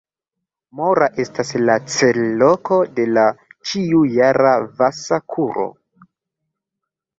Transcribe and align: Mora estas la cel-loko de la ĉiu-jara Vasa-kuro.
Mora 0.77 1.09
estas 1.23 1.51
la 1.69 1.75
cel-loko 1.97 2.79
de 3.01 3.05
la 3.19 3.27
ĉiu-jara 3.73 4.57
Vasa-kuro. 4.83 5.71